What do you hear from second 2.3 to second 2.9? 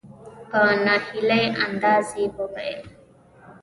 وویل.